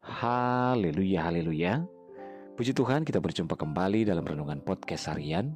Haleluya, 0.00 1.28
haleluya. 1.28 1.84
Puji 2.56 2.72
Tuhan 2.72 3.04
kita 3.04 3.20
berjumpa 3.20 3.52
kembali 3.52 4.08
dalam 4.08 4.24
Renungan 4.24 4.64
Podcast 4.64 5.12
Harian. 5.12 5.52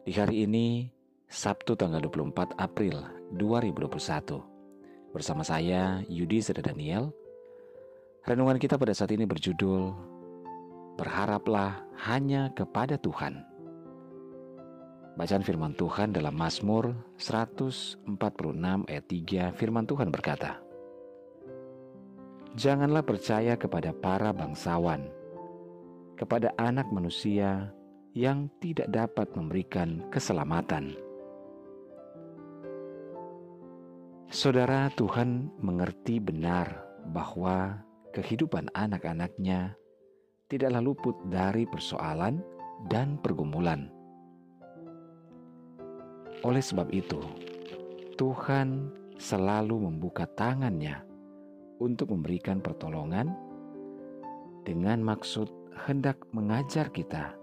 Di 0.00 0.16
hari 0.16 0.48
ini, 0.48 0.88
Sabtu 1.28 1.76
tanggal 1.76 2.00
24 2.00 2.56
April 2.56 3.04
2021. 3.36 5.12
Bersama 5.12 5.44
saya, 5.44 6.00
Yudi 6.08 6.40
Seda 6.40 6.64
Daniel. 6.64 7.12
Renungan 8.24 8.56
kita 8.56 8.80
pada 8.80 8.96
saat 8.96 9.12
ini 9.12 9.28
berjudul 9.28 9.92
Berharaplah 10.96 11.84
hanya 12.08 12.48
kepada 12.56 12.96
Tuhan. 12.96 13.44
Bacaan 15.20 15.44
firman 15.44 15.76
Tuhan 15.76 16.16
dalam 16.16 16.32
Mazmur 16.32 16.96
146 17.20 18.08
ayat 18.88 19.04
3 19.04 19.52
firman 19.52 19.84
Tuhan 19.84 20.08
berkata, 20.08 20.65
Janganlah 22.56 23.04
percaya 23.04 23.52
kepada 23.52 23.92
para 23.92 24.32
bangsawan, 24.32 25.12
kepada 26.16 26.56
anak 26.56 26.88
manusia 26.88 27.68
yang 28.16 28.48
tidak 28.64 28.88
dapat 28.88 29.28
memberikan 29.36 30.08
keselamatan. 30.08 30.96
Saudara, 34.32 34.88
Tuhan 34.96 35.52
mengerti 35.60 36.16
benar 36.16 36.80
bahwa 37.12 37.76
kehidupan 38.16 38.72
anak-anaknya 38.72 39.76
tidaklah 40.48 40.80
luput 40.80 41.16
dari 41.28 41.68
persoalan 41.68 42.40
dan 42.88 43.20
pergumulan. 43.20 43.92
Oleh 46.40 46.64
sebab 46.64 46.88
itu, 46.88 47.20
Tuhan 48.16 48.88
selalu 49.20 49.92
membuka 49.92 50.24
tangannya 50.24 51.04
untuk 51.80 52.12
memberikan 52.12 52.64
pertolongan 52.64 53.32
dengan 54.64 55.04
maksud 55.04 55.46
hendak 55.86 56.18
mengajar 56.32 56.88
kita 56.90 57.36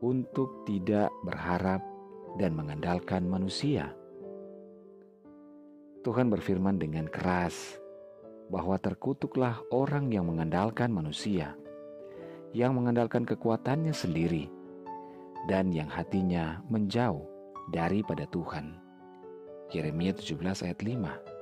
untuk 0.00 0.64
tidak 0.64 1.10
berharap 1.26 1.82
dan 2.38 2.54
mengandalkan 2.54 3.26
manusia. 3.26 3.92
Tuhan 6.06 6.30
berfirman 6.30 6.78
dengan 6.78 7.10
keras 7.10 7.82
bahwa 8.46 8.78
terkutuklah 8.78 9.58
orang 9.74 10.14
yang 10.14 10.30
mengandalkan 10.30 10.94
manusia, 10.94 11.58
yang 12.54 12.78
mengandalkan 12.78 13.26
kekuatannya 13.26 13.90
sendiri, 13.90 14.46
dan 15.50 15.74
yang 15.74 15.90
hatinya 15.90 16.62
menjauh 16.70 17.26
daripada 17.74 18.22
Tuhan. 18.30 18.78
Yeremia 19.74 20.14
17 20.14 20.62
ayat 20.62 20.78
5 20.78 21.35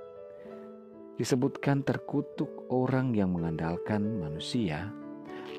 disebutkan 1.15 1.87
terkutuk 1.87 2.67
orang 2.71 3.15
yang 3.15 3.31
mengandalkan 3.31 4.19
manusia 4.19 4.91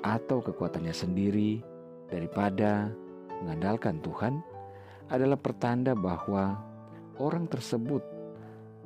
atau 0.03 0.43
kekuatannya 0.43 0.91
sendiri 0.91 1.63
daripada 2.11 2.91
mengandalkan 3.41 4.03
Tuhan 4.03 4.43
adalah 5.07 5.39
pertanda 5.39 5.95
bahwa 5.95 6.59
orang 7.21 7.47
tersebut 7.47 8.03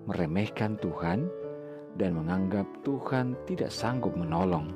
meremehkan 0.05 0.77
Tuhan 0.77 1.27
dan 1.97 2.15
menganggap 2.15 2.65
Tuhan 2.85 3.33
tidak 3.49 3.73
sanggup 3.73 4.13
menolong. 4.13 4.71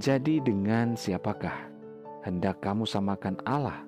Jadi, 0.00 0.40
dengan 0.40 0.96
siapakah 0.96 1.68
hendak 2.24 2.64
kamu 2.64 2.88
samakan 2.88 3.36
Allah, 3.44 3.84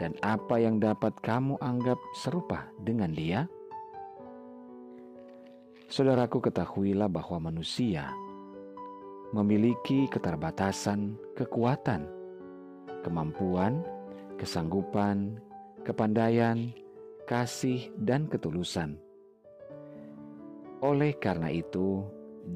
dan 0.00 0.16
apa 0.24 0.56
yang 0.56 0.80
dapat 0.80 1.12
kamu 1.20 1.60
anggap 1.60 2.00
serupa 2.16 2.72
dengan 2.80 3.12
Dia? 3.12 3.44
Saudaraku 5.92 6.40
ketahuilah 6.48 7.04
bahwa 7.04 7.52
manusia 7.52 8.16
memiliki 9.36 10.08
keterbatasan 10.08 11.20
kekuatan, 11.36 12.08
kemampuan, 13.04 13.84
kesanggupan, 14.40 15.36
kepandaian, 15.84 16.72
kasih, 17.28 17.92
dan 18.00 18.24
ketulusan. 18.24 18.96
Oleh 20.80 21.12
karena 21.20 21.52
itu, 21.52 22.00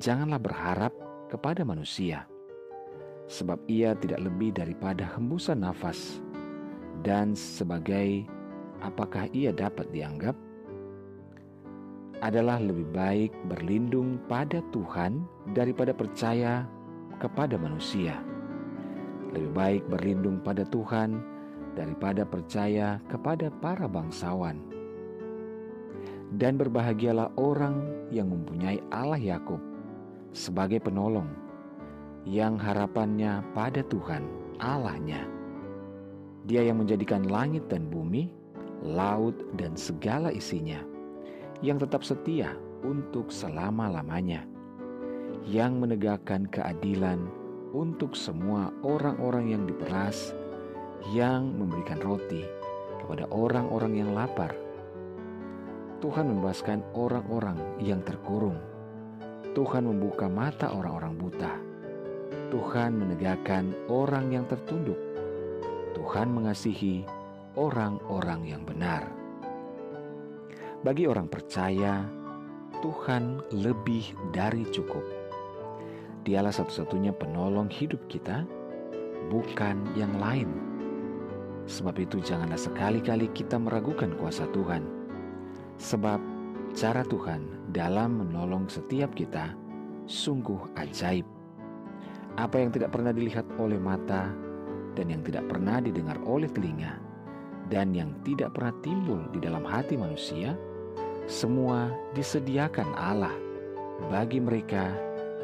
janganlah 0.01 0.41
berharap 0.41 0.97
kepada 1.29 1.61
manusia, 1.61 2.25
sebab 3.29 3.61
ia 3.69 3.93
tidak 4.01 4.33
lebih 4.33 4.57
daripada 4.57 5.13
hembusan 5.13 5.61
nafas, 5.61 6.25
dan 7.05 7.37
sebagai 7.37 8.25
apakah 8.81 9.29
ia 9.37 9.53
dapat 9.53 9.93
dianggap 9.93 10.33
adalah 12.25 12.57
lebih 12.57 12.89
baik 12.97 13.33
berlindung 13.49 14.17
pada 14.25 14.65
Tuhan 14.73 15.25
daripada 15.53 15.93
percaya 15.93 16.65
kepada 17.21 17.61
manusia. 17.61 18.21
Lebih 19.37 19.53
baik 19.53 19.83
berlindung 19.93 20.41
pada 20.41 20.65
Tuhan 20.65 21.21
daripada 21.77 22.25
percaya 22.25 22.97
kepada 23.13 23.53
para 23.61 23.85
bangsawan. 23.85 24.57
Dan 26.37 26.59
berbahagialah 26.59 27.31
orang 27.39 28.09
yang 28.11 28.33
mempunyai 28.33 28.81
Allah 28.91 29.21
Yakub 29.21 29.61
sebagai 30.33 30.83
penolong, 30.83 31.29
yang 32.27 32.59
harapannya 32.59 33.45
pada 33.55 33.85
Tuhan 33.87 34.27
Allahnya. 34.59 35.23
Dia 36.51 36.67
yang 36.67 36.83
menjadikan 36.83 37.31
langit 37.31 37.71
dan 37.71 37.87
bumi, 37.87 38.31
laut 38.83 39.35
dan 39.55 39.79
segala 39.79 40.35
isinya 40.35 40.96
yang 41.65 41.81
tetap 41.81 42.05
setia 42.05 42.53
untuk 42.85 43.33
selama-lamanya, 43.33 44.45
yang 45.49 45.81
menegakkan 45.81 46.45
keadilan 46.53 47.23
untuk 47.73 48.17
semua 48.17 48.73
orang-orang 48.85 49.53
yang 49.53 49.63
diperas, 49.65 50.33
yang 51.13 51.53
memberikan 51.57 52.01
roti 52.01 52.43
kepada 53.05 53.29
orang-orang 53.31 54.03
yang 54.03 54.11
lapar. 54.17 54.53
Tuhan 56.01 56.29
membebaskan 56.29 56.85
orang-orang 56.93 57.57
yang 57.81 58.05
terkurung. 58.05 58.61
Tuhan 59.57 59.89
membuka 59.89 60.29
mata 60.29 60.69
orang-orang 60.77 61.17
buta. 61.17 61.53
Tuhan 62.53 63.01
menegakkan 63.01 63.73
orang 63.89 64.29
yang 64.29 64.45
tertunduk. 64.45 65.01
Tuhan 65.97 66.29
mengasihi 66.29 67.09
orang-orang 67.57 68.45
yang 68.45 68.63
benar. 68.69 69.09
Bagi 70.87 71.11
orang 71.11 71.27
percaya, 71.27 72.07
Tuhan 72.79 73.43
lebih 73.51 74.15
dari 74.31 74.63
cukup. 74.71 75.03
Dialah 76.23 76.55
satu-satunya 76.55 77.11
penolong 77.11 77.67
hidup 77.67 77.99
kita, 78.07 78.47
bukan 79.27 79.83
yang 79.99 80.15
lain. 80.23 80.47
Sebab 81.67 81.99
itu, 81.99 82.23
janganlah 82.23 82.55
sekali-kali 82.55 83.27
kita 83.35 83.59
meragukan 83.59 84.15
kuasa 84.15 84.47
Tuhan, 84.55 84.87
sebab 85.75 86.23
cara 86.79 87.03
Tuhan 87.03 87.75
dalam 87.75 88.23
menolong 88.23 88.71
setiap 88.71 89.11
kita 89.19 89.59
sungguh 90.07 90.71
ajaib. 90.79 91.27
Apa 92.39 92.63
yang 92.63 92.71
tidak 92.71 92.95
pernah 92.95 93.11
dilihat 93.11 93.43
oleh 93.59 93.83
mata 93.83 94.31
dan 94.95 95.11
yang 95.11 95.27
tidak 95.27 95.51
pernah 95.51 95.83
didengar 95.83 96.23
oleh 96.23 96.47
telinga, 96.47 96.95
dan 97.75 97.91
yang 97.91 98.15
tidak 98.23 98.55
pernah 98.55 98.71
timbul 98.87 99.27
di 99.35 99.43
dalam 99.43 99.67
hati 99.67 99.99
manusia 99.99 100.55
semua 101.27 101.91
disediakan 102.15 102.95
Allah 102.95 103.35
bagi 104.11 104.39
mereka 104.39 104.95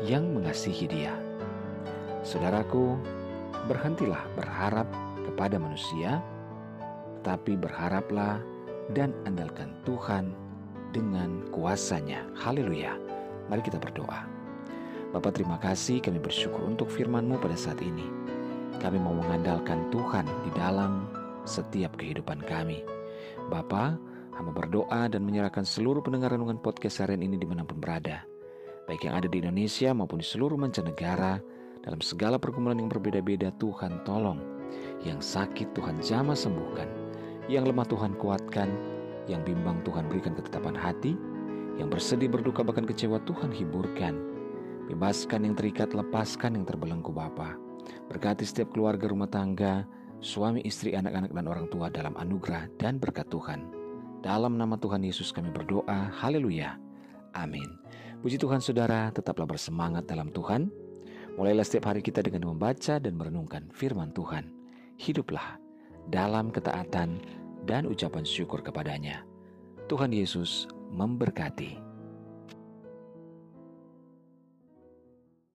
yang 0.06 0.30
mengasihi 0.30 0.86
Dia. 0.86 1.14
Saudaraku, 2.22 2.94
berhentilah 3.66 4.22
berharap 4.38 4.86
kepada 5.26 5.58
manusia, 5.58 6.22
tapi 7.26 7.58
berharaplah 7.58 8.38
dan 8.94 9.10
andalkan 9.26 9.74
Tuhan 9.82 10.30
dengan 10.94 11.42
kuasanya. 11.50 12.26
Haleluya. 12.38 12.94
Mari 13.50 13.62
kita 13.66 13.82
berdoa. 13.82 14.26
Bapak 15.10 15.34
terima 15.34 15.58
kasih 15.58 15.98
kami 15.98 16.22
bersyukur 16.22 16.62
untuk 16.62 16.88
firman-Mu 16.88 17.42
pada 17.42 17.58
saat 17.58 17.82
ini. 17.82 18.06
Kami 18.78 18.98
mau 19.02 19.14
mengandalkan 19.14 19.90
Tuhan 19.90 20.24
di 20.46 20.50
dalam 20.54 21.10
setiap 21.42 21.98
kehidupan 21.98 22.42
kami. 22.46 22.86
Bapak, 23.50 23.98
Hamba 24.32 24.52
berdoa 24.52 25.12
dan 25.12 25.28
menyerahkan 25.28 25.68
seluruh 25.68 26.00
pendengar 26.00 26.32
renungan 26.32 26.56
podcast 26.56 27.04
harian 27.04 27.20
ini 27.20 27.36
di 27.36 27.44
mana 27.44 27.68
pun 27.68 27.76
berada. 27.76 28.24
Baik 28.88 29.04
yang 29.04 29.20
ada 29.20 29.28
di 29.28 29.44
Indonesia 29.44 29.92
maupun 29.92 30.24
di 30.24 30.26
seluruh 30.26 30.56
mancanegara, 30.56 31.36
dalam 31.82 32.00
segala 32.00 32.38
pergumulan 32.38 32.78
yang 32.78 32.88
berbeda-beda 32.88 33.52
Tuhan 33.58 34.00
tolong. 34.06 34.40
Yang 35.02 35.36
sakit 35.36 35.74
Tuhan 35.76 36.00
jamah 36.00 36.38
sembuhkan. 36.38 36.88
Yang 37.50 37.74
lemah 37.74 37.86
Tuhan 37.90 38.12
kuatkan. 38.16 38.70
Yang 39.26 39.52
bimbang 39.52 39.82
Tuhan 39.84 40.06
berikan 40.08 40.32
ketetapan 40.38 40.78
hati. 40.78 41.12
Yang 41.76 41.98
bersedih 41.98 42.30
berduka 42.30 42.62
bahkan 42.62 42.86
kecewa 42.86 43.20
Tuhan 43.26 43.50
hiburkan. 43.50 44.14
Bebaskan 44.86 45.44
yang 45.44 45.54
terikat, 45.58 45.92
lepaskan 45.92 46.56
yang 46.56 46.64
terbelenggu 46.64 47.10
Bapa. 47.10 47.58
Berkati 48.06 48.46
setiap 48.46 48.70
keluarga 48.72 49.10
rumah 49.10 49.28
tangga, 49.28 49.84
suami, 50.22 50.62
istri, 50.62 50.94
anak-anak, 50.94 51.34
dan 51.34 51.46
orang 51.50 51.66
tua 51.66 51.90
dalam 51.90 52.14
anugerah 52.14 52.70
dan 52.78 53.02
berkat 53.02 53.26
Tuhan. 53.26 53.81
Dalam 54.22 54.54
nama 54.54 54.78
Tuhan 54.78 55.02
Yesus 55.02 55.34
kami 55.34 55.50
berdoa. 55.50 56.14
Haleluya. 56.14 56.78
Amin. 57.34 57.66
Puji 58.22 58.38
Tuhan 58.38 58.62
saudara, 58.62 59.10
tetaplah 59.10 59.50
bersemangat 59.50 60.06
dalam 60.06 60.30
Tuhan. 60.30 60.70
Mulailah 61.34 61.66
setiap 61.66 61.90
hari 61.90 62.06
kita 62.06 62.22
dengan 62.22 62.54
membaca 62.54 63.02
dan 63.02 63.18
merenungkan 63.18 63.66
firman 63.74 64.14
Tuhan. 64.14 64.46
Hiduplah 64.94 65.58
dalam 66.06 66.54
ketaatan 66.54 67.18
dan 67.66 67.82
ucapan 67.90 68.22
syukur 68.22 68.62
kepadanya. 68.62 69.26
Tuhan 69.90 70.14
Yesus 70.14 70.70
memberkati. 70.94 71.91